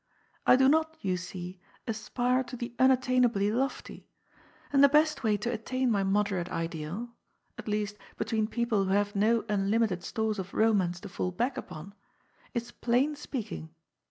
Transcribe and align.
I 0.47 0.55
do 0.55 0.67
not, 0.67 0.97
you 1.01 1.15
see, 1.15 1.59
aspire 1.85 2.43
to 2.45 2.55
the 2.55 2.73
unattainably 2.79 3.51
lofty. 3.51 4.07
And 4.73 4.83
the 4.83 4.89
best 4.89 5.23
way 5.23 5.37
to 5.37 5.51
attain 5.51 5.91
my 5.91 6.01
moderate 6.03 6.49
ideal— 6.49 7.11
at 7.59 7.67
least, 7.67 7.97
between 8.17 8.47
people 8.47 8.85
who 8.85 8.93
haye 8.93 9.11
no 9.13 9.45
unlimited 9.47 10.01
stores 10.03 10.39
of 10.39 10.55
romance 10.55 10.99
to 11.01 11.07
fall 11.09 11.29
back 11.31 11.55
upon— 11.55 11.93
is 12.55 12.71
plain 12.71 13.15
speaking. 13.15 13.75